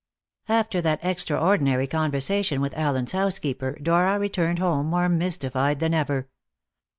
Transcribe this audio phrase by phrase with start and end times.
[0.49, 6.27] After that extraordinary conversation with Allen's housekeeper, Dora returned home more mystified than ever.